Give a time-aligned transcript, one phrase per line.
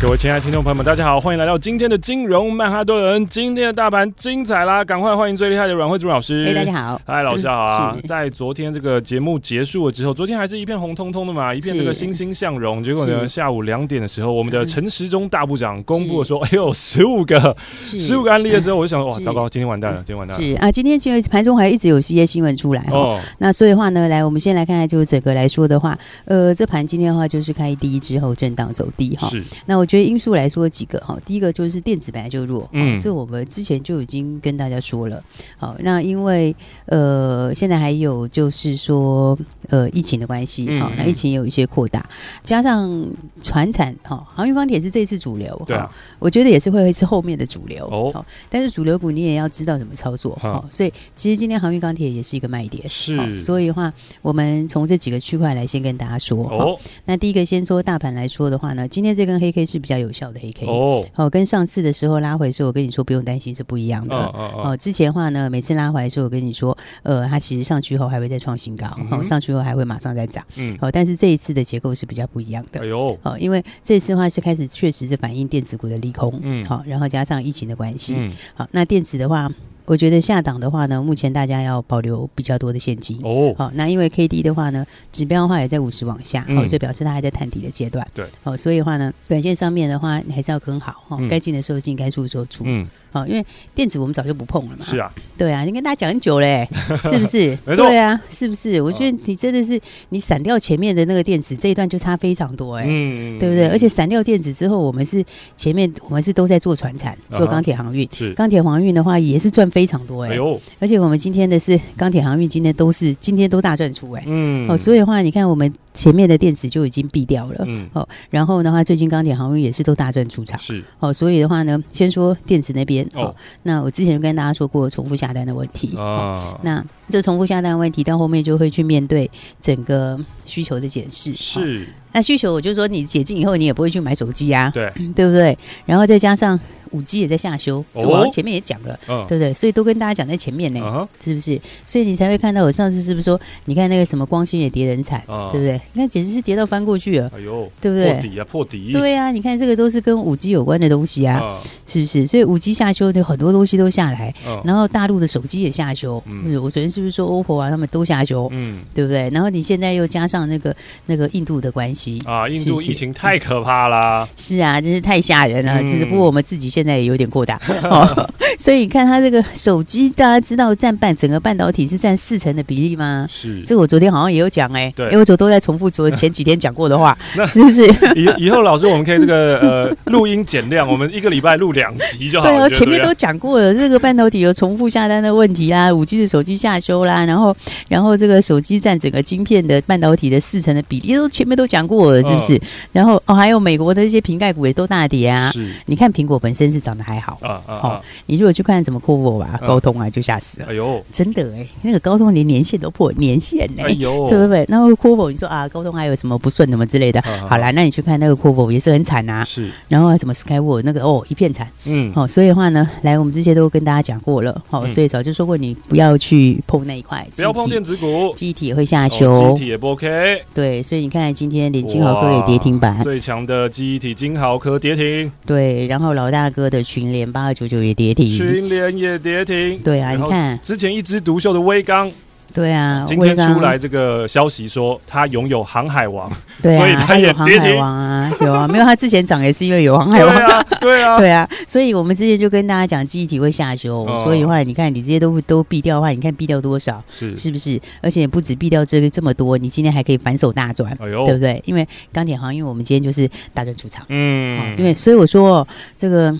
[0.00, 3.24] 各位亲爱的听众朋友们，大家好，欢迎来到今天的金融曼哈顿。
[3.26, 6.42] 今天的大盘精彩啦，赶快欢迎最厉害的阮慧珠老师。
[6.46, 7.94] 哎，大家好，嗨，老师好啊！
[8.08, 12.82] 在昨天这个节目结束了之后，昨天还是一片红彤彤的嘛，一片这个欣欣向荣。
[12.82, 20.42] 结果呢，下午两点的时候，我们的陈时中大部长公布了说，哎呦，十五个，十五个案例的时候，我就想，哇，糟糕，今天完蛋了，今天完蛋了。
[20.42, 23.20] 是啊，今天因为盘中还一直有一些新闻出来哦。
[23.36, 29.28] 那所以的话呢，来，我们先来看看，就整个来说的话，呃，这盘今天的话就是开低之后震荡走低哈。
[29.28, 29.44] 是。
[29.66, 30.70] 那我觉得因素来说。
[30.70, 35.20] 几个哈，第一个就是电子本来就弱，嗯，这我们之前就已经跟大家说了。
[35.58, 36.54] 好，那因为
[36.86, 39.36] 呃，现在还有就是说
[39.68, 42.08] 呃，疫情的关系，好，那疫情有一些扩大，
[42.44, 43.04] 加上
[43.42, 45.76] 传产哈，航运钢铁是这次主流，对，
[46.20, 48.24] 我觉得也是会是后面的主流哦。
[48.48, 56.78] 但是主流股你也要知道怎么操作，好，所以其实今天航运钢铁也是一个卖点，是，所以的话，我们从这几个区块来先跟大家说哦。
[57.06, 60.66] 那第一个先说大盘来说的话呢，今天这根黑 K 是比较有效的黑 K。
[60.66, 64.14] 哦，好，跟上次的时候拉回的时候，我跟你说不用担心是不一样的。
[64.14, 70.44] 哦，之前的话呢，每次拉回来的时候，我跟你说，呃，它其实上去后还会再创新高，好，上去后还会马上再涨。
[70.56, 72.80] 嗯，好，但是这一次的结构是比较不一样的。
[72.80, 76.38] 哎呦，好，因为这次的话是开始确实是反映电子股的利空。
[76.42, 78.14] 嗯，好，然后加上疫情的关系。
[78.16, 79.50] 嗯，好，那电子的话。
[79.90, 83.52] 我觉得下档的话呢，目前大家要保留比较多的现金哦。
[83.58, 88.06] 好，那因为 K D 的话呢，指标的话也在五十往下，哦，就表示它还在探底的阶段。
[88.14, 92.62] 对，哦，所以的话呢，短线上面的话，你还是要跟好，哦，该进的时候进，该出的时候出。
[92.64, 92.86] 嗯。
[93.10, 93.44] 好，因为
[93.74, 94.84] 电子我们早就不碰了嘛。
[94.84, 96.68] 是啊，对啊，你跟大家讲很久嘞，
[97.04, 97.56] 是不是？
[97.76, 98.80] 对啊，是不是？
[98.80, 99.80] 我觉得你真的是
[100.10, 103.68] 你闪掉前面的那个电子这一段就差非常多哎，嗯，对不对？
[103.68, 105.24] 而且闪掉电子之后，我们是
[105.56, 108.08] 前面我们是都在做船产，做钢铁航运。
[108.12, 110.30] 是钢铁航运的话也是赚非常多哎。
[110.30, 110.60] 哎呦！
[110.78, 114.22] 而且我们今天的是钢铁航运，今天都是今天都大赚出哎。
[114.26, 114.68] 嗯。
[114.70, 115.72] 哦，所以的话，你看我们。
[116.00, 135.58] 前面的电子就已经避掉了，嗯，哦，然后的话，最近钢铁航运也是都大赚出场，是，哦，所以的话呢，先说电子那边，哦，那我之前跟大家说过重复下单的问题，哦，那这重复下单问题到后面就会去面对整个需求的解释，是，那需求我就说你解禁以后，你也不会去买手机呀，对，对不对？
[135.84, 136.58] 然后再加上。
[136.90, 139.52] 五 G 也在下修，我前面也讲了，对不对？
[139.52, 141.60] 所以都跟大家讲在前面呢，是不是？
[141.86, 145.80] 所以你才会看到我上次是不是说，你看那个什么光纤也跌人惨，对不对？
[145.92, 148.12] 你看简直是跌到翻过去了，哎呦，对不对？
[148.12, 148.92] 破底啊，破底！
[148.92, 152.26] 对啊，你看这个都是跟五 G 有关的东西啊，是不是？
[152.26, 154.34] 所以五 G 下修的很多东西都下来，
[154.64, 156.22] 然后大陆的手机也下修，
[156.62, 159.30] 我昨天是不是说 OPPO 啊，他们都下修，嗯，对不对？
[159.30, 160.74] 然后你现在又加上那个
[161.06, 165.82] 那个印度的关系啊，印度疫情太可怕啦，是啊，真是太吓人了。
[165.82, 167.60] 其实不过我们自己现在也有点过大。
[167.84, 173.26] 哦，所以你看它这个手机，大家知道占半整个半导体是占四成的比例吗？
[173.28, 177.82] 是，这个我昨天好像也有讲哎，对，因为我昨都在重复昨前几天讲过的话， 是不是？
[178.16, 182.54] 以以后老师我们可以这个呃 录音减量，我们一个礼拜录两集就好了。
[182.54, 187.56] 对啊，前面都讲过了，这个半导体有重复下单的问题啦，五 G 的手机下修啦，然后
[187.88, 192.60] 然后这个手机占整个晶片的半导体的四成的比例都前面都讲过了，是不是？
[192.92, 195.50] 然后哦，还有美国的一些瓶盖股也都大跌啊。
[195.52, 197.38] 是，你看苹果本身是长得还好。
[197.42, 197.76] 啊啊！
[197.80, 200.66] 好，你如果去看怎么 Qorvo 啊、高通啊，就吓死了。
[200.68, 203.82] 哎呦，真的哎，那个高通连年线都破年线呢。
[203.84, 204.64] 哎呦，对不对？
[204.68, 207.22] 然后 Qorvo 你说啊，高通还有什么不顺什么之类的？
[207.48, 209.44] 好啦，那你去看那个 Qorvo 也是很惨啊。
[209.44, 211.66] 是，然后什么 Skyworks 那个哦，一片惨。
[211.84, 214.60] 嗯，好，所以的话呢，来我们这些都跟大家讲过了。
[214.68, 220.42] 好，所以早就说过你不要去碰那一块，不要碰电子股，记忆体也会下修，记忆体也不 OK。
[220.52, 225.30] 对，所以你看今天连金豪科也跌停板，最强的记忆体金豪科跌停。
[225.46, 229.78] 对，然后老大哥的群联八二九九也跌停，群联也跌停。
[229.78, 232.10] 对啊，你看之前一枝独秀的威刚。
[232.52, 236.30] 对啊，今天出来这个消息说他拥有航海王，
[236.60, 247.36] 对啊，所以他也航海王啊，有啊， 没有他之前涨也是因为有航海王，对啊，对啊， 对啊，所以我们之前就跟大家讲记忆体会下修，所以的话，你看你这些都都避掉的话，你看避掉多少，是。
[247.36, 247.80] 是不是？
[248.02, 251.62] 而且不止避掉这个这么多，你今天还可以反手大赚，哎呦，对不对？
[251.64, 255.66] 因为钢铁行，因为我们今天就是大赚出场，嗯，因为所以我说
[255.98, 256.36] 这个。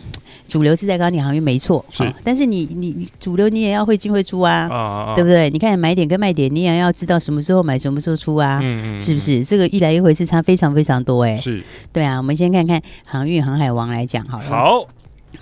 [0.46, 5.48] 主流是在高铁航运没错，是、哦，但是你你你主流你也要会进会出啊，啊啊啊对不对？
[5.50, 9.44] 你看买点跟卖点，你也要知道什么时候买，什么时候出啊，嗯嗯是不是？
[9.44, 12.16] 这个一来一回是差非常非常多哎、欸，是，对啊。
[12.18, 14.88] 我们先看看航运航海王来讲好了，好。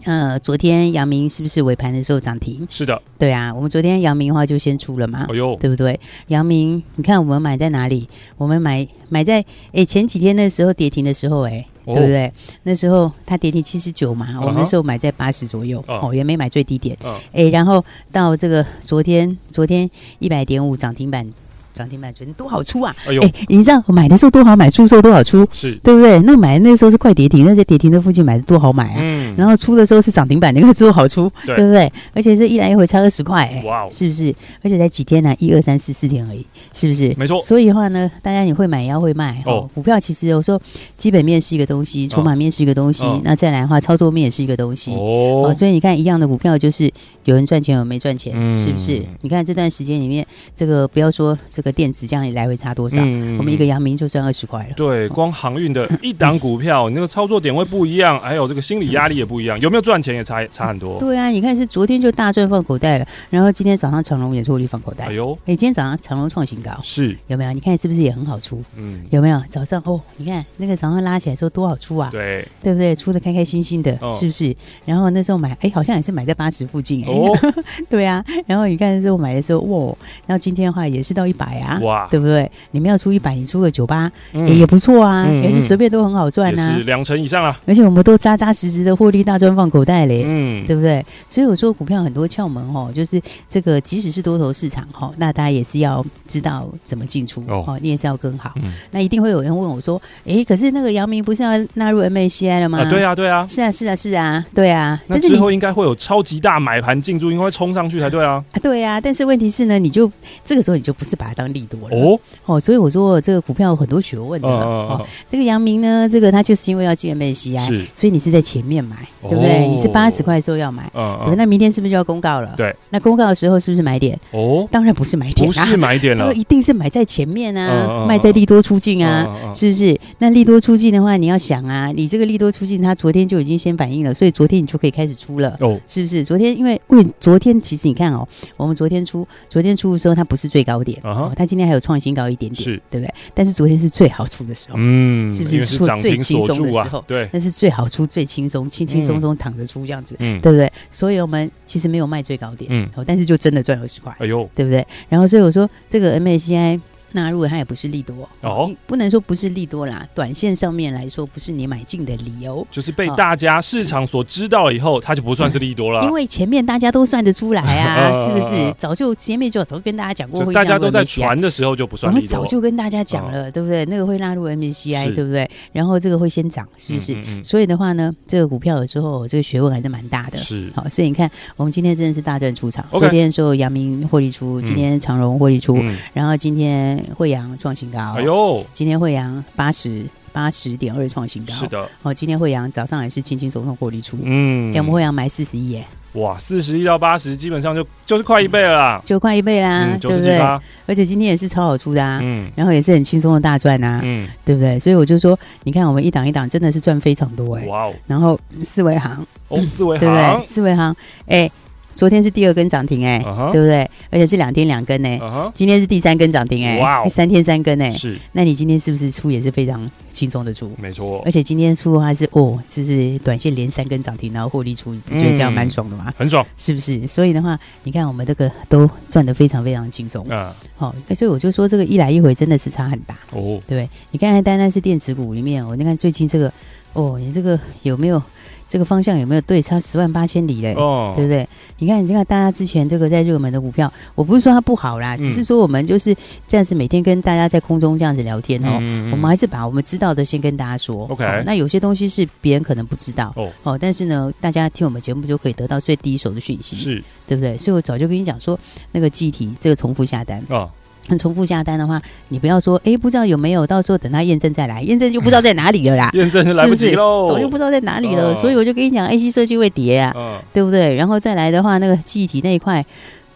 [0.05, 2.65] 呃，昨天阳明是不是尾盘的时候涨停？
[2.71, 5.99] 是的，对啊，我们昨天阳明的话就先出了嘛，哎呦，对不对？
[6.29, 8.09] 阳明，你看我们买在哪里？
[8.37, 12.33] 我们买买在哎前几天的时候跌停的时候，哎，对不对？
[12.63, 16.97] 那时候它跌停七十九嘛，我那时候买在八十左右，哦，也没买最低点，
[17.33, 19.89] 哎，然后到这个昨天，昨天
[20.19, 21.33] 一百点五涨停板。
[21.79, 22.95] 涨停板昨天多好出啊！
[23.07, 26.21] 哎呦，你知道买的时候多好买，出的时候多好出，是对不对？
[26.23, 28.97] 那买的那时候是快跌停，那在跌停的附近买的多好买啊！
[28.99, 31.91] 嗯，然后出的时候是涨停板，那个多好出，对不对？
[32.13, 34.35] 而且这一来一回差二十块，哇，是不是？
[34.63, 35.33] 而且才几天呢？
[35.39, 36.45] 一二三四四天而已，
[36.75, 37.15] 是不是？
[37.17, 37.41] 没错。
[37.41, 39.71] 所以的话呢，大家你会买也要会卖哦。
[39.73, 40.61] 股票其实有时候
[40.97, 45.55] 基本面是一个东西，筹码面是一个东西，那再来的话，操作面也是一个东西哦。
[45.55, 46.91] 所以你看，一样的股票就是
[47.25, 49.03] 有人赚钱，有人没赚钱，是不是？
[49.21, 50.27] 你看这段时间里面，
[50.57, 52.49] 这个不要说这个电池这样一来。
[52.49, 52.99] 回差多少？
[53.05, 54.73] 嗯、我们一个阳明就赚二十块了。
[54.75, 60.99] 对，光航运的 一档股票，你那个操作点位不一样，还有这个心理压力也不一样，有没有赚钱也差差很多。
[60.99, 65.05] 对啊，你看是昨天就大赚放口袋了，然后今天早上长荣也获利放口袋。
[65.05, 67.53] 哎呦，哎，今天早上长荣创新高，是有没有？
[67.53, 68.65] 你看是不是也很好出？
[68.77, 69.39] 嗯，有没有？
[69.51, 72.09] 早上哦，你看那个早上拉起来说多好出啊？
[72.11, 72.95] 对，对不对？
[72.97, 74.57] 出的开开心心的，哦、是不是？
[74.87, 77.13] 然后那时候买，哎，好像也是买在八十附近哎。
[77.13, 77.39] 哦，
[77.91, 78.25] 对啊。
[78.47, 79.95] 然后你看那时候买的时候，哇，
[80.27, 82.51] 然后今天的话也是到一百啊，哇，对不对？
[82.71, 87.59] 你们要出一百，你出个九八，也不错啊，也是随便都很好赚呐，是两成以上啊。
[87.67, 91.05] 而且我们都扎扎实实的获利大赚放口袋嘞，嗯，对不对？
[91.29, 98.53] 所以我说股票很多窍门哦，就是这个即使是多头市场哈，那大家也是要知道怎么进出哦，你也是要跟好。
[98.91, 102.85] 那一定会有人问我说，哎，可是那个姚明不是要纳入 MACI 了吗？
[102.91, 105.01] 对啊，对啊，是啊，是啊，是啊，对啊。
[105.07, 108.43] 那之后应该会有超级大买盘进驻，应该会冲上去才对啊。
[108.63, 110.11] 对啊，但是问题是呢，你就
[110.45, 112.21] 这个时候你就不是把它当利多了哦？
[112.47, 113.39] 哦，所以我说这个。
[113.49, 119.67] 股票有很多学问的哦，这个杨明呢，这个他就是因为要进 MSCI，所以你是在前面买，对不对？
[119.69, 120.91] 你是八十块的时候要买，
[121.25, 122.53] 对，那明天是不是就要公告了？
[122.59, 124.21] 对，那公告的时候是不是买点？
[124.33, 129.99] 哦，当然不是买点，不是买点了， 一定是买在前面啊，卖在利多出尽啊，是不是？
[130.19, 136.23] 那利多出尽的话，你要想啊，你这个利多出尽，它昨天就已经先反应了，所以昨天你就可以开始出了，哦，是不是？
[136.23, 138.29] 昨天因为为昨天其实你看哦，
[138.59, 143.15] 我们昨天出，昨天出的时候它不是最高点，哦，它今天还有创新高一点点，是对不对？
[143.35, 147.05] 但是昨天是最好出的时候，嗯，是不是出最轻松的时候？
[147.07, 150.71] 对，那是最好出、最轻松、轻轻松松躺着出这样子，嗯，对不对？
[150.91, 154.87] 所以我们其实没有卖最高点，嗯，但是就真的赚二十块，哎呦，对不对？
[155.09, 156.81] 然后所以我说这个 MSCI。
[157.13, 160.07] 那如果它也不是利多哦，不能说不是利多啦。
[160.15, 166.03] 短线上面来说，不是你买进的理由，就是被大家市场所知道以后，它就不算是利多了。
[166.05, 168.75] 因为前面大家都算得出来啊， 是不是？
[168.77, 172.21] 早就前面就早就跟大家讲过，大家都在传的时候就不算利多。
[172.21, 173.85] 我们早就跟大家讲了，对不对？
[173.87, 175.49] 那个会纳入 MSCI，对不对？
[175.73, 177.17] 然后这个会先涨，是不是？
[177.43, 180.37] 所以的话呢，这个股票有时候这个学问还是蛮大的。
[180.37, 182.85] 是好，所以你看，我们今天真的是大赚出场。
[182.91, 185.79] 昨天说阳明获利出，今天长荣获利出，
[186.13, 186.98] 然后今天。
[187.17, 188.65] 慧洋创新高，哎呦！
[188.73, 191.89] 今天惠阳八十八十点二创新高，是的。
[192.03, 195.85] 哦，今天惠阳早上也是轻轻松松获利出，嗯，我们惠阳买四十一耶，
[196.15, 200.39] 哇，四十一到八十，基本上就就是快一倍了啦，就快一倍啦，对不对？
[200.87, 204.79] 而且今天也是超好出的啊，嗯，然后也是很轻松的大赚啊，嗯，对不对？
[204.79, 207.95] 所以我就说，你看我们一档一档真的是赚非常多哎，哇哦！
[208.07, 210.47] 然后四维行，哦，四维行，对不对？
[210.47, 210.95] 四维行，
[211.27, 211.51] 哎。
[211.99, 213.19] 昨天是第二根涨停哎，
[213.51, 213.81] 对不对？
[214.09, 215.21] 而且是两天两根哎，
[215.53, 218.17] 今天是第三根涨停哎，哇，三天三根哎，是。
[218.31, 220.71] 那你今天是不是出也是非常轻松的出？
[220.81, 221.21] 没错。
[221.25, 226.15] 而且今天出的话是哦，就是短线连三根涨停，然后获利出，你不觉得这样蛮爽的吗？
[226.17, 227.05] 很爽，是不是？
[227.09, 230.55] 所以的话，你看我们这个都赚的非常非常轻松啊。
[230.77, 233.91] 好，所以我就说这个一来一回真的是差很大哦，对不对？
[234.13, 236.53] 你看，单单是电子股里面，我你看最近这个
[236.93, 238.23] 哦，你这个有没有？
[238.69, 239.63] 这个方向有没有对？
[239.63, 241.49] 差十万八千里嘞，哦，对不对？
[241.79, 246.15] 你看，你看，大家之前这个在热门的股票，我不是说它不好啦，嗯、只是说我们就是
[246.47, 251.07] 这样子每天跟大家在空中这样子聊天哦，嗯嗯、我们还是把我们知道的先跟大家说。
[251.09, 257.57] OK，、哦、那有些东西是别人可能不知道哦，哦，但是呢，大家听我们节目就可以得到最第一手的讯息，是对不对？
[257.57, 258.59] 所以我早就跟你讲说，
[258.93, 260.71] 那个记忆体这个重复下单哦。
[261.17, 266.11] 重复下单的话，你不要说哎，不知道有没有，到时候等他验证再来，验证就不知道在哪里了啦。
[266.15, 268.35] 验证就来不及喽，早就不知道在哪里了。
[268.35, 270.95] 所以我就跟你讲 ac 设计会跌啊，对不对？
[270.97, 272.85] 然后再来的话，那个记忆体那一块，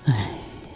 [0.05, 0.31] 哎，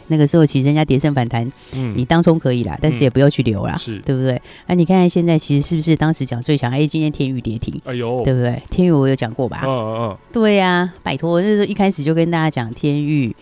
[0.09, 4.41] 那个时候其实人家跌升反弹，嗯，你当冲可以啦，但是也不要去留啦，对不对？
[4.67, 6.71] 那、啊、你看看现在其实是不是当时讲最强？
[6.73, 8.63] 哎，今天天宇跌停，哎呦，对不对？
[8.71, 9.63] 天宇我有讲过吧？
[9.65, 13.35] 嗯嗯嗯，对呀、啊，拜托，那时候一开始就跟大家讲天宇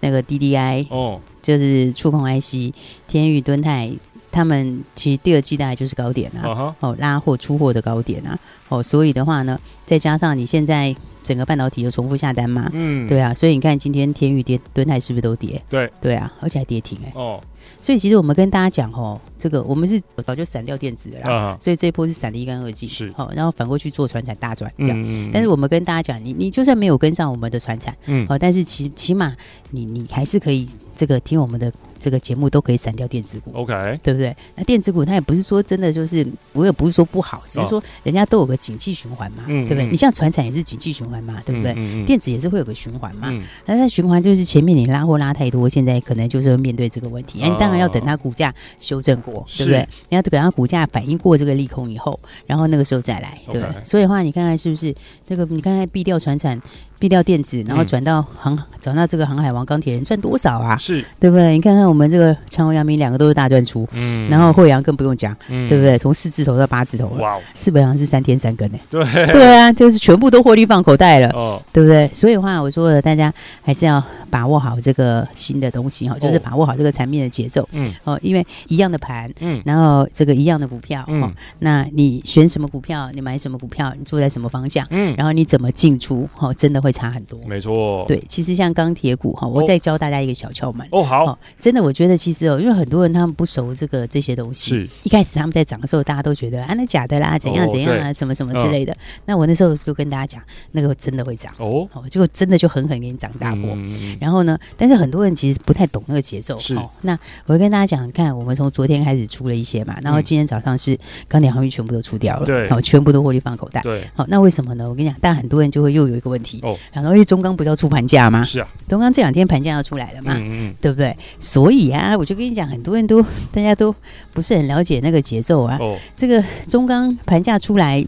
[0.00, 2.74] 那个 DDI 哦，就是触控 IC，
[3.06, 3.90] 天宇敦泰。
[4.34, 6.74] 他们其实第二季大概就是高点啊，uh huh.
[6.80, 8.38] 哦，拉货出货的高点啊，
[8.70, 15.62] 哦，所以的话呢，再加上你现在整个半导体又重复下单嘛，嗯，对啊，所以你看今天天宇跌，敦泰是不是都跌？
[15.68, 17.40] 对，对啊，而且还跌停哎、欸，哦，
[17.80, 21.62] 所以其实我们跟大家讲哦，这个我们是早就闪掉电子了啦，uh.
[21.62, 29.36] 所以这一波是闪的一干二净，是，好、哦，然后反过去做船产大转这样，嗯嗯，但是我们跟大家讲，你你就算没有跟上我们的船产，嗯，好、哦，但是起起码
[29.70, 31.72] 你你还是可以这个听我们的。
[32.02, 34.36] 这个节目都可以闪掉电子股，OK，对不对？
[34.56, 39.86] 那电子股它也不是说真的就是，我也不是说不好，只是说人家都有个景气循环嘛，对不对？
[39.86, 41.72] 你像船产也是景气循环嘛，对不对？
[42.04, 43.32] 电子也是会有个循环嘛。
[43.66, 47.38] 那它循环就是前面你拉货拉太多，现在可能就是会面对这个问题。
[47.52, 49.88] 你当然要等它股价修正过，对不对？
[50.08, 53.84] 你要等它股价反应过这个利空以后，然后那个时候再来，对不对？
[53.84, 54.94] 所以的话，你看看是不是
[55.26, 55.44] 这个？
[55.46, 56.60] 你看看避掉船产。
[57.02, 60.76] 避掉电子，然后转到航，转到这个航海王钢铁人赚多少啊？
[60.76, 61.04] 是。
[61.18, 61.50] 对不对？
[61.50, 65.98] 你看看我们这个长虹、阳明两个都是大赚出，嗯，然后惠阳更不用讲，嗯，对不对？
[65.98, 69.02] 从四字头到八字头，哇，四百行是三天三更呢，对。
[69.32, 72.08] 对啊，就是全部都获利放口袋了，哦，对不对？
[72.14, 81.28] 所以的话，我说的，大家还是要把握好这个新的东西哈，就是把握好这个产品的节奏，嗯，哦，因为一样的盘，嗯，然后这个一样的股票，嗯，
[81.58, 86.91] 那你选什么股票，你买什么股票，你坐在什么方向，嗯，然后你怎么进出，哦，真的会。
[86.92, 88.04] 差很多，没错。
[88.06, 91.02] 对，其实像钢铁股哈，我再教大家一个小窍门哦。
[91.02, 98.94] 好，真的，我觉得其实哦，因为很多人他们不熟这个这些东西，是一开始他们在涨的时候，大家都觉得啊，那假的啦，怎样怎样啊，什么什么之类的。
[99.26, 103.76] 那我那时候就跟大家讲，那个真的会涨哦，结果真的就狠狠给你涨大波。
[104.20, 106.58] 然后呢，但是很多人其实不太懂那个节奏。
[106.58, 113.80] 是，那我会跟大家讲，看我们从昨天开始出了一些嘛，然后今天早上是钢铁航运全部都出掉了，对，好，全部都获利放口袋。
[113.82, 114.88] 对，好，那为什么呢？
[114.88, 116.78] 我跟你讲，但很多人就会又有一个问题哦。
[116.92, 118.42] 然后，因为中钢不是要出盘价吗？
[118.44, 121.16] 是啊，中钢这两天盘价要出来了嘛，嗯嗯，对不对？
[121.38, 123.94] 所以啊，我就跟你讲，很多人都大家都
[124.32, 125.76] 不是很了解那个节奏啊。
[125.80, 128.04] 哦，这个中钢盘价出来，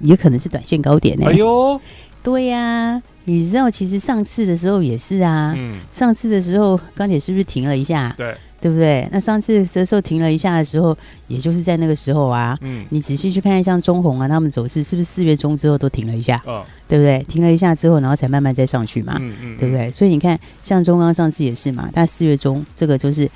[0.00, 1.26] 也可能是短线高点呢。
[1.28, 1.80] 哎呦，
[2.22, 5.54] 对呀，啊，你知道，其实上次的时候也是啊。
[5.56, 8.14] 嗯，上次的时候钢铁是不是停了一下？
[8.16, 8.34] 对。
[8.62, 9.08] 对不对？
[9.10, 12.56] 那上次的时候停了一下的时候，也就是在那个时候啊。
[12.60, 12.84] 嗯。
[12.90, 16.40] 你仔细去看看，像中红啊，他们走势是不是四月中之后都停了一下？
[16.46, 16.64] 哦。
[16.86, 17.18] 对不对？
[17.28, 19.16] 停了一下之后，然后才慢慢再上去嘛。
[19.18, 19.58] 嗯嗯。
[19.58, 19.90] 对不对？
[19.90, 23.28] 所以你看，像中钢上次也是嘛，但四月中这个就是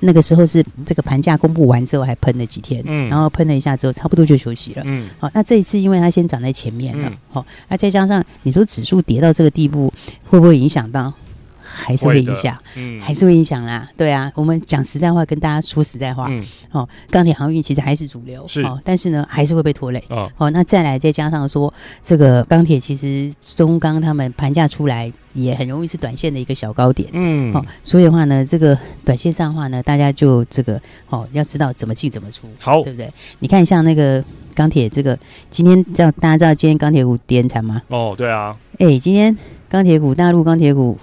[0.00, 3.08] 那个时候是这个盘价公布完之后还喷了几天，嗯。
[3.08, 4.82] 然后喷了一下之后，差不多就休息了。
[4.84, 5.08] 嗯。
[5.18, 9.90] 好，那这一次因为它先涨在前面了，好，那再加上你说指数跌到这个地步，
[10.28, 11.10] 会不会影响到？
[11.76, 13.86] 还是会影响，嗯，还是会影响啦。
[13.96, 16.42] 对啊，我们讲实在话，跟大家说实在话，嗯，
[16.72, 30.80] 哦，钢铁航运其实还是主流，是哦，但是呢，还是会被拖累，哦，哦，那再来再加上说，这个钢铁其实中钢他们盘价出来也很容易是短线的一个小高点，嗯，哦，所以的话呢，这个短线上的话呢，大家就这个
[31.10, 33.12] 哦，要知道怎么进怎么出，好，对不对？
[33.40, 35.18] 你看像那个钢铁这个，
[35.50, 37.82] 今天这样大家知道今天钢铁股跌很惨吗？
[37.88, 39.36] 哦，对啊，哎，今天
[39.68, 40.98] 钢铁股大陆钢铁股。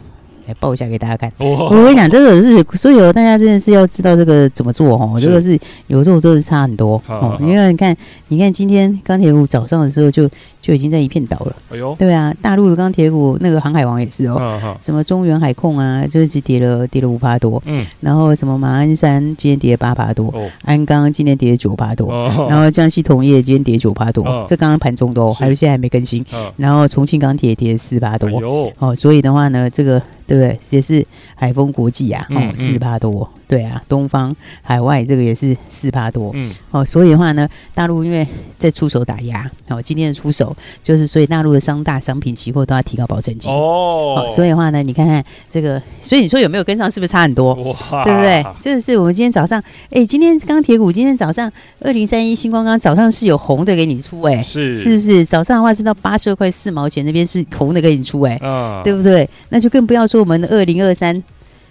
[0.46, 1.32] 来报一下给大家看。
[1.38, 5.18] 我跟你讲，这个是所以有大家真的是要知道这个怎么做哦。
[5.20, 5.58] 这个是
[5.88, 7.38] 有时候真的是差很多哦。
[7.42, 7.96] 因为你看，
[8.28, 10.30] 你看今天钢铁股早上的时候就
[10.64, 11.56] 就已经在一片倒了。
[11.72, 14.76] 哎呦，对啊，大陆的钢铁股那个航海王也是哦。
[14.82, 17.62] 什么中原海控啊，就是只跌了跌了五趴多。
[17.66, 17.86] 嗯。
[18.00, 20.34] 然后什么马鞍山今天跌了八趴多。
[20.64, 22.10] 鞍钢今天跌了九趴多。
[22.48, 24.24] 然后江西铜业今天跌九趴多。
[24.48, 26.26] 这刚刚盘中都还有现在还没更新。
[26.56, 28.74] 然后重庆钢铁跌了四趴多。
[28.80, 30.02] 哦，所以的话呢，这个。
[30.26, 30.58] 对不对？
[30.70, 31.06] 也是
[31.36, 33.30] 海丰国际啊，哦，四趴多。
[33.46, 36.32] 对啊，东方海外这个也是四趴多。
[36.34, 38.26] 嗯，哦，所以的话呢，大陆因为
[38.58, 40.53] 在出手打压，哦，今天的出手
[40.84, 43.52] 就是，所以大陆的商大商品期货都要提高保证金。
[43.52, 46.90] 哦，所以的话呢，你看看这个，所以你说有没有跟上？
[46.92, 47.54] 是不是差很多？
[47.56, 48.46] 哇，对不对？
[48.62, 55.26] 这个是我们今天早上，哎，今天钢铁股今天早上二零三一星光钢早上是有红的给你出，哎，是是不是？
[55.26, 59.28] 早上的话是到八十二块四毛钱那边是红的给你出，哎，嗯，对不对？
[59.50, 61.24] 那就更不要说我们的二零二三，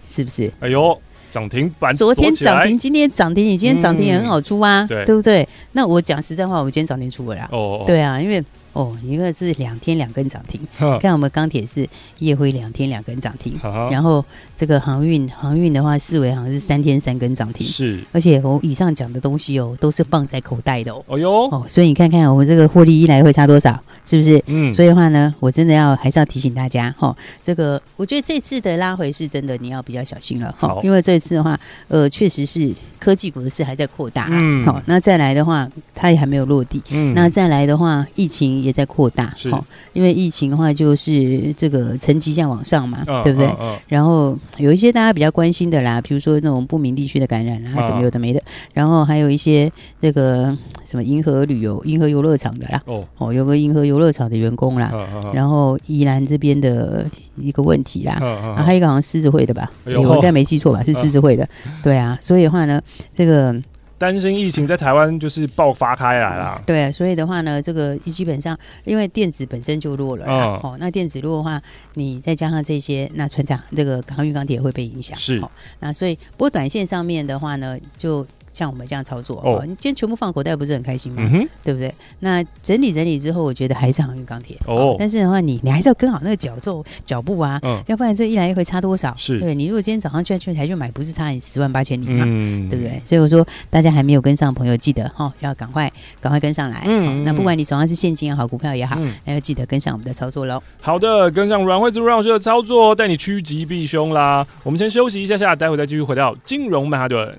[0.06, 0.52] 是不是？
[0.60, 0.98] 哎呦。
[1.30, 5.48] 涨停板，昨天涨停，今天涨停，你今天涨停也很好出啊，对，对不对？
[5.72, 7.48] 那我讲实在话，我今天涨停出了啦。
[7.50, 10.60] 哦，对啊，因为哦，一个是两天两根涨停，
[11.00, 11.86] 看我们钢铁是
[12.18, 13.54] 夜辉两天两根涨停，
[13.90, 14.24] 然后
[14.56, 21.04] 这个航运航运的话，四维好像是三天三根涨停，是，而且我以上讲的东西哦，都是放在口袋的哦。
[21.06, 23.78] 哦哟，哦，所以你看看我们这个获利一来会差多少？
[24.04, 24.42] 是不是？
[24.46, 39.50] 嗯，所以的话呢，我真的要还是要提醒大家哈，这个我觉得这次的拉回是真的，你要比较小心了哈，因为这次的话，呃，确实是科技股的事还在扩大，嗯，好，那再来的话，它也还没有落地，嗯，那再来的话，疫情也在扩大，是，
[39.92, 43.50] 因为疫情的话就是这个层级在往上嘛，对不对？
[43.88, 48.42] 然后有一些大家比较关心的啦，比如说那种不明地区的感染啊，什么有的没的，
[48.72, 54.92] 然后还有一些那个什么银河旅游、银河游乐场的啦，哦，哦，有个银河游乐场的员工啦，
[55.32, 57.06] 然后宜兰这边的
[57.36, 61.48] 一个问题啦，啊，还有一个好像狮子会的吧，我应该没记错吧，是狮子会的，
[61.82, 62.80] 对啊，所以的话呢，
[63.14, 63.54] 这个。
[63.98, 66.60] 担心疫情在台湾就是爆发开来啦。
[66.66, 71.62] 对，所以的话呢，这个基本上因为电子本身就弱了，哦，那电子弱的话，
[71.94, 75.16] 你再加上这些，那船长这个航运钢铁会被影响。
[75.16, 75.40] 是，
[75.78, 78.26] 那所以不过短线上面的话呢，就。
[78.52, 81.28] 像我们这样操作哦，你今天全部放口袋不是很开心吗？
[81.32, 81.92] 嗯、对不对？
[82.20, 84.94] 那整理整理之后，我觉得还是航运钢铁哦。
[84.98, 89.14] 但是的话，你你还是要跟好那个脚奏脚步啊，嗯、要不然这一来一回差多少？
[89.16, 89.54] 是对。
[89.54, 92.24] 你如果今天早上去去台去买，不是差你十万八千里嘛？
[92.26, 93.00] 嗯、对不对？
[93.04, 95.90] 所以我说，大家还没有跟上的朋友，记得哈，要赶快
[96.20, 96.84] 赶快跟上来。
[96.86, 100.62] 嗯，那不管你手上是现金也好，股票也好，嗯、那要记得跟上我们的操作喽。
[100.80, 104.46] 好的，跟上阮惠慈阮老师的操作，带你趋吉避凶啦。
[104.62, 107.38] 我们先休息一下下，待会再继续回到金融曼哈顿。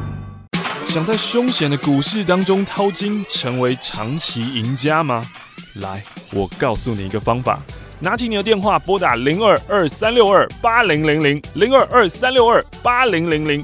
[0.83, 5.25] 想在凶险的股市当中淘金，成为长期赢家吗？
[5.75, 7.59] 来，我告诉你一个方法。
[7.99, 13.63] 拿起你的电话，拨打零二二三六二八零零零零二二三六二八零零零。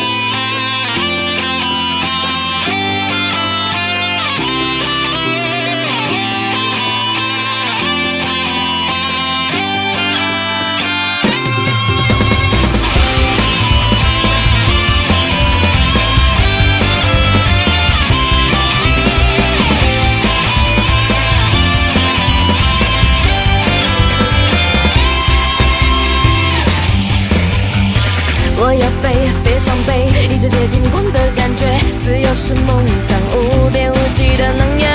[28.63, 29.11] 我要飞，
[29.43, 31.65] 飞上北，一直接近光的感觉。
[31.97, 34.87] 自由是梦想，无边无际的能源。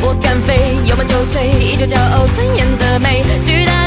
[0.00, 3.24] 我敢飞，有梦就追，依旧骄傲尊严的美。
[3.42, 3.77] 巨大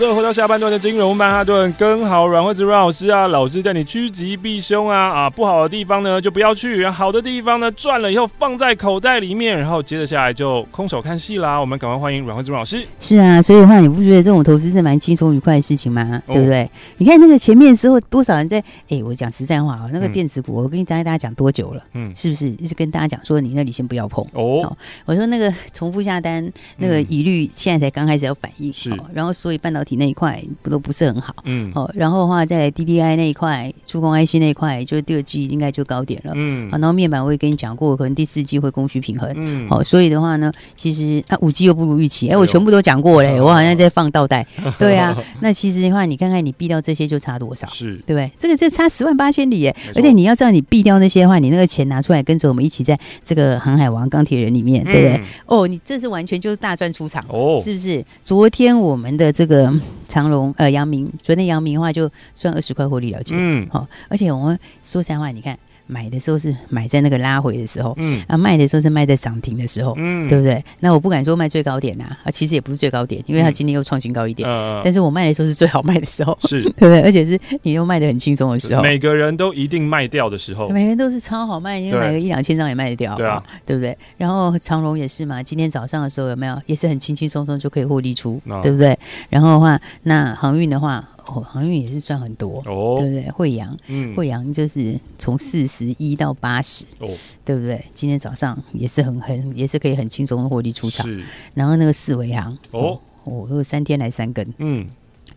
[0.00, 11.60] 好的，回到下半段的金融曼哈顿，跟好阮惠子阮老师啊，老师带你趋吉避凶啊啊，不好的地方呢就不要去，好的地方呢赚了以后放在口袋里面，然后接着下来就空手看戏啦。
[11.60, 12.82] 我们赶快欢迎阮惠子阮老师。
[12.98, 16.22] 是啊，所以的话，你不觉得这种投资是蛮轻松愉快的事情吗？
[16.26, 16.70] 哦、对不对？
[16.96, 18.58] 你看那个前面时候，多少人在
[18.88, 21.82] 哎，我讲实在话啊，那个电子股，嗯、我跟大家大家讲多久了？
[21.92, 24.74] 嗯，是不是一直跟大家讲说你那里先不要碰哦？
[25.04, 30.40] 我说那个重复下单那个疑虑，现在才刚开始要反应是，然后所以半导体那一块。
[30.62, 44.46] 不都不是很好，嗯，哦，然后的话，在 DDI 那一块，触控 IC 那一块，就是第二季应该就高点了，嗯，好，然后面板我也跟你讲过，可能第四季会供需平衡，嗯，好，所以的话呢，其实啊，五 G 又不如预期，哎，我全部都讲过嘞，我好像在放倒带，
[44.78, 48.30] 对啊，那其实的话，你看看你避掉这些就差多少，是，对不对？
[48.38, 55.20] 这个这差十万八千里耶，而且你要知道，你避掉那些的话，你那个钱拿出来跟着我们一起在这个航海王钢铁人里面，对不对？
[55.46, 58.04] 哦，你这是完全就是大赚出场，哦，是不是？
[58.22, 59.72] 昨天我们的这个
[60.08, 60.54] 长隆。
[60.58, 65.58] 呃，阳明昨天阳明的话就算二十块获利了结，嗯，好，而且我们说实在话，你看。
[65.90, 70.64] 买的时候是买在那个拉回的时候，嗯，啊，卖的时候是卖在涨停的时候，嗯，对不对？
[70.78, 77.00] 那我不敢说卖最高点呐，啊，其实也不是最高点，因为它今天又创新高一点，嗯，但是我卖的时候是最好卖的时候，是， 对不对？
[77.02, 83.96] 而且是你又卖的很轻松的时候，每个人都一定卖掉的时候，每个人都是超好卖，因为买个一两千张也卖得掉，对啊，对不对？
[84.16, 88.96] 然后长荣也是嘛，今天早上的时候有没有也是很轻轻松松就可以获利出，对不对？
[89.28, 91.04] 然后的话，那航运的话。
[91.32, 93.30] 哦，航运也是赚很多，哦，对不对？
[93.30, 97.08] 惠阳，嗯，惠阳就是从四十一到八十，哦，
[97.44, 97.84] 对不对？
[97.92, 101.06] 今天早上也是很很，也是可以很轻松的获利出场。
[101.06, 104.86] 是，然后那个四维航，哦，哦，有三天来三根，嗯，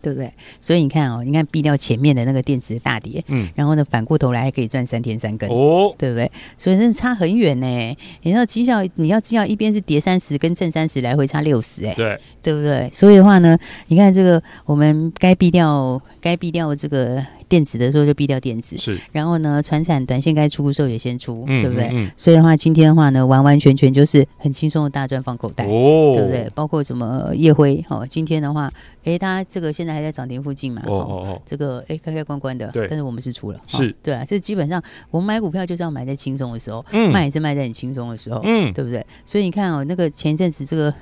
[0.04, 0.30] 对不对？
[0.60, 6.30] 所以你看哦，你看避掉前面的那个电池大跌，嗯，然后呢，反过头来还可以赚三天三根，哦，对不对？
[6.58, 7.96] 所以真的差很远呢。
[8.22, 12.20] 你知道绩效，你要绩效一边是跌三十，跟正三十来回差六十，哎，对。
[12.44, 12.90] 对不对？
[12.92, 18.76] 所以的话呢，你看这个，我们该避掉，该避掉这个电子的时候就避掉电子。
[18.78, 19.00] 是。
[19.12, 21.90] 然后呢，传产短线该出的时候也先出，嗯、对不对？
[21.92, 26.50] 嗯、所以的话，今天的话呢，完完全全就是很轻松的大赚放口袋，哦，对不对？
[26.54, 28.72] 包括什么夜辉，哦，今天的话，
[29.04, 30.82] 哎，它这个现在还在涨停附近嘛？
[30.86, 31.42] 哦哦哦。
[31.46, 32.86] 这个哎，开开关关的，对。
[32.88, 34.24] 但是我们是出了，是、哦、对啊。
[34.26, 39.04] 这基本上我们买股票就是要买在轻松的时候，嗯，卖也是卖在很轻松的时候，嗯，对不对？
[39.24, 40.94] 所以你看哦，那个前一阵子这个。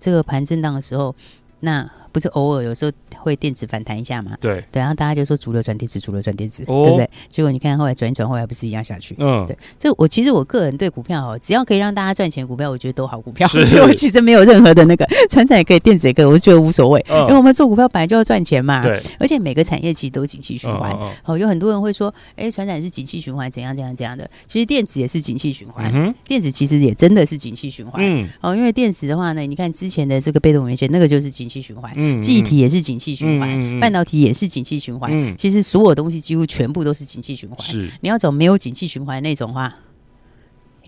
[0.00, 1.14] 这个盘震荡的时候，
[1.60, 1.88] 那。
[2.18, 4.36] 不是偶尔有时候会电子反弹一下嘛？
[4.40, 7.08] 对对，然后大家就说主流转电子，主流转电子，哦、对不对？
[7.28, 9.14] 结果你看后来转一转，后来不是一样下去？
[9.18, 9.56] 嗯，对。
[9.78, 13.46] 这我其实我个人对股票哦，只要可以让大家赚钱股票，我觉得都好股票。
[13.46, 17.04] 所以 我其实没有任何的那个船产也可以，电子也可以，我觉得无所谓。
[17.08, 18.80] 嗯、因为我们做股票本来就要赚钱嘛。
[18.82, 19.00] 对。
[19.18, 20.90] 而且每个产业其实都景气循环。
[20.92, 24.28] 哦，哦，有很多人会说，哎，传产是景气循环，怎样怎样怎样的？
[24.46, 25.90] 其实电子也是景气循环。
[25.94, 26.14] 嗯。
[26.26, 28.02] 电子其实也真的是景气循环。
[28.04, 28.28] 嗯。
[28.40, 31.92] 哦，因为电子的话呢，你看之前的这个被动元件，那个就是景气循环。
[31.96, 32.07] 嗯。
[32.20, 32.78] 记忆体也是。
[32.88, 35.10] 景气循环，半导体也是景气循环。
[35.12, 37.58] 嗯、其实所有东西几乎全部都是景气循环。
[37.60, 39.74] 是，你要走没有景气循环那种话。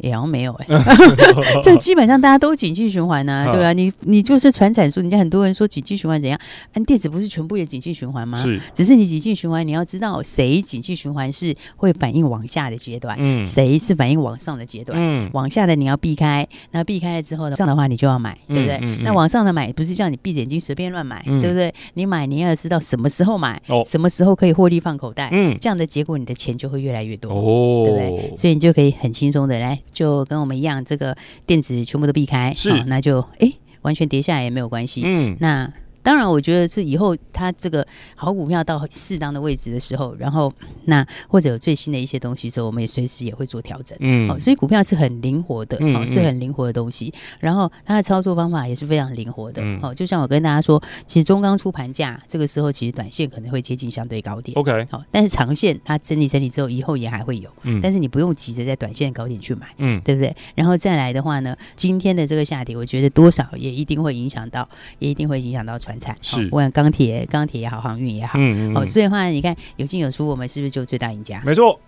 [0.02, 6.38] 也好像没有哎、欸，就基本上大家都景气循环呢，对啊，你你就是传产数，人家很多人说景气循环怎样？
[6.72, 8.40] 按电子不是全部也景气循环吗？
[8.42, 18.76] 是，只是你景气循环，你要知道谁景气循环是会反应往下的阶段，嗯，谁是反应往上的阶段，嗯，往下的你要避开，那避开了之后呢，上的话你就要买，对不对？
[18.76, 21.72] 嗯嗯嗯、那往上的买不是叫你闭着眼睛随便乱买，嗯、对不对？
[21.94, 28.36] 你买你要知道什么时候买，哦，什么时候可以获利放口袋，嗯，这样的结果你的钱就会越来越多，哦，对不对？
[28.36, 29.78] 所以你就可以很轻松的来。
[29.92, 35.02] 就跟我们一样，这个电子全部都避开，是，哦、那就哎，完全跌下来也没有关系。
[35.04, 35.72] 嗯，那。
[36.02, 37.86] 当然，我觉得是以后它这个
[38.16, 40.52] 好股票到适当的位置的时候，然后
[40.86, 43.96] 那或者有最新的一些东西之后，我们也随时也会做调整。
[44.00, 47.12] 嗯，好，所以股票是很灵活的，哦，是很灵活的东西。
[47.38, 49.62] 然后它的操作方法也是非常灵活的。
[49.80, 54.56] 好，就像我跟大家说，其实中钢出盘价这个时候，其实短线可能会接近相对高点。
[54.58, 57.50] OK，好，但是长线它整理整理之后，以后也还会有。
[57.62, 59.66] 嗯，但是你不用急着在短线的高点去买。
[59.78, 60.34] 嗯，对不对？
[60.54, 71.42] 然后再来的话呢，今天的这个下跌，我觉得多少也一定会影响到，也一定会影响到传产是，不管钢铁、钢铁也好，航运也好，嗯嗯，哦，所以的话，你看有进有出，我们是不是就最大赢家？
[71.44, 71.78] 没错。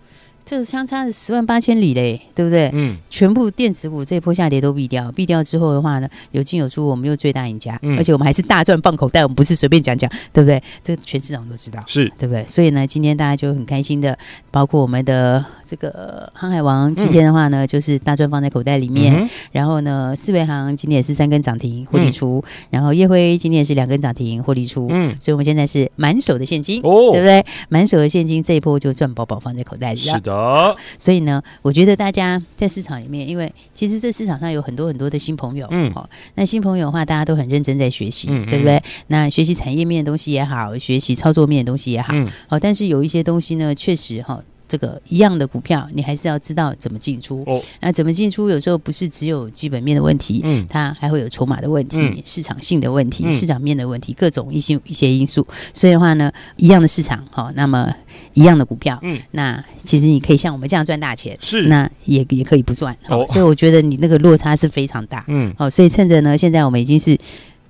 [0.45, 2.69] 这个相差是十万八千里嘞，对不对？
[2.73, 10.61] 嗯，全部电子股这一波下跌都避掉，避掉之后的话呢，有进有出，我们又最大赢家，嗯，而且我们还是大赚放口袋，我们不是随便讲讲，对不对？
[10.83, 12.45] 这全市场都知道，是对不对？
[12.45, 14.19] 所以呢，今天大家就很开心的，
[14.51, 27.43] 包括我们的这个航海王，今天的话呢，就是大赚放在口袋里面，然后呢，四维航今天也是三根涨停获利出，然后叶辉今天也是两根涨停获利出，嗯，所以我们现在是满手的现金，哦，对不对？
[27.69, 30.75] 满手的现金这一波就赚饱饱放在口袋里了，是的。
[30.99, 38.79] 所以呢，我觉得大家在市场里面，因为其实这市场上有很多很多的新朋友，嗯，好，那新朋友的话，大家都很认真在学习，对不对？
[39.07, 42.13] 那学习产业面的东西也好，学习操作面的东西也好，
[42.47, 44.39] 好、嗯，但是有一些东西呢，确实哈。
[44.73, 47.43] 这个一样的股票，你还是要知道怎么进出。
[47.45, 48.49] 哦，那怎么进出？
[48.49, 55.45] 有时候不是只有基本面的问题，嗯，它还会有筹码的问题、嗯、市场性的问题、嗯、市场面的问题，各种一些一些因素。
[55.75, 57.87] 所以的话呢，一样的市场，哈，那么
[58.33, 62.97] 一样的股票，嗯，那其实你可以像我们这样赚大钱，是，那也也可以不赚。
[63.09, 67.15] 哦，所以我觉得你那个落差是非常大，嗯，哦，所以趁着呢，现在我们已经是。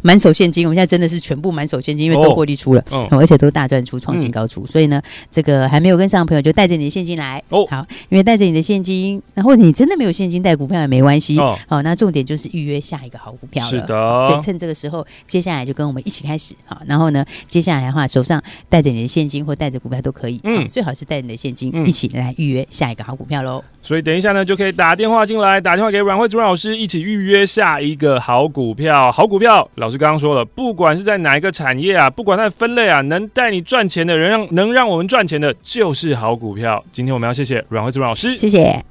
[0.03, 7.41] 满手现金，我们现在真的是全部满手现金，因为都获利出了，哦，而且都大赚出，创新高出，嗯、所以呢，这个还没有跟上的朋友就带着你的现金来。
[7.49, 23.63] 哦，好，因为带着你的现金，那或者你真的没有现金带股票也没关系，哦，好，那重点就是预约下一个好股票了，是的，所以趁这个时候，接下来就跟我们一起开始，好，然后呢，接下来的话，手上带着你的现金或带着股票都可以，嗯，最好是带着你的现金一起来预约下一个好股票喽。
[23.83, 29.11] 所以等一下呢，就可以打电话进来，打电话给阮慧子阮老师，一起预约下一个好股票。
[29.11, 36.83] 好股票，老师刚刚说了，不管是在哪一个产业啊，不管在分类啊，能带你赚钱的人，让能让我们赚钱的，就是好股票。
[36.93, 38.83] 今天我们要谢谢阮慧子阮老师，谢谢。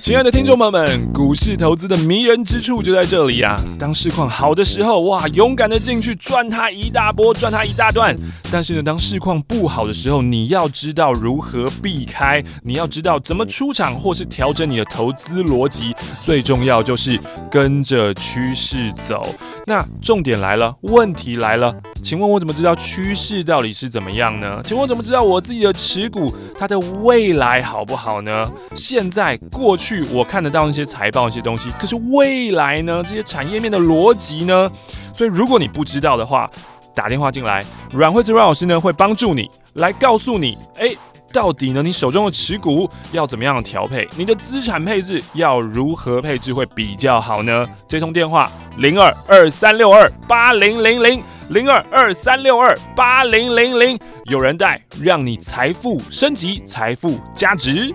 [0.00, 3.60] 亲爱的听众朋友们，股市投资的迷人之处就在这里呀、啊！
[3.78, 8.16] 当市况好的时候，哇，勇敢的进去赚它一大波，赚它一大段。
[8.50, 15.94] 但是呢，当市况不好的时候，你要知道如何避开，你要知道怎么出场，或是调整你的投资逻辑。
[16.24, 17.18] 最重要就是
[17.50, 19.26] 跟着趋势走。
[19.66, 24.62] 那重点来了，问题来了，请问我怎么知道趋势到底是怎么样呢？
[24.64, 28.50] 请问我怎么知道我自己的持股它的未来好不好呢？
[28.74, 29.87] 现在、过去。
[29.88, 33.02] 去我看得到那些财报、一些东西，可是未来呢？
[33.02, 34.70] 这些产业面的逻辑呢？
[35.14, 36.50] 所以如果你不知道的话，
[36.94, 40.94] 打电话进来，阮慧子阮老师呢会帮助你来告诉你，哎，
[41.32, 44.06] 到底呢你手中的持股要怎么样调配？
[44.14, 47.66] 你的资产配置要如何配置会比较好呢？
[47.88, 57.94] 这通电话零二二三六二八零零零零二二三六二八零零零，有人带，让你财富升级，财富加值。